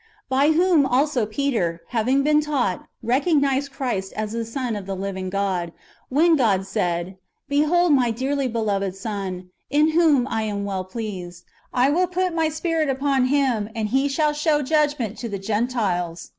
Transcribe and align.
By 0.29 0.53
whom 0.53 0.87
also 0.87 1.27
Peter, 1.27 1.83
having 1.89 2.23
been 2.23 2.41
taught, 2.41 2.87
recognised 3.03 3.71
Christ 3.71 4.13
as 4.13 4.31
the 4.31 4.43
Son 4.45 4.75
of 4.75 4.87
the 4.87 4.95
living 4.95 5.29
God, 5.29 5.73
wdien 6.11 6.35
[God] 6.35 6.65
said," 6.65 7.19
Behold 7.47 7.93
my 7.93 8.09
dearly 8.09 8.47
beloved 8.47 8.95
Son, 8.95 9.51
in 9.69 9.91
whom 9.91 10.27
I 10.27 10.41
am 10.41 10.65
well 10.65 10.85
pleased: 10.85 11.43
I 11.71 11.91
will 11.91 12.07
put 12.07 12.33
my 12.33 12.49
Spirit 12.49 12.89
upon 12.89 13.25
Him, 13.25 13.69
and 13.75 13.89
He 13.89 14.07
shall 14.07 14.33
show 14.33 14.63
judgment 14.63 15.19
to 15.19 15.29
the 15.29 15.37
Gentiles. 15.37 16.29